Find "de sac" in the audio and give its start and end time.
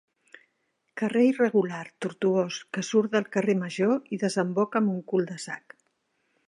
5.33-5.81